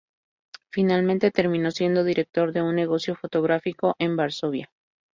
Finalmente 0.71 1.29
terminó 1.29 1.69
siendo 1.69 2.03
director 2.03 2.53
de 2.53 2.63
un 2.63 2.73
negocio 2.73 3.13
fotográfico 3.15 3.93
en 3.99 4.15
Varsovia. 4.15 4.71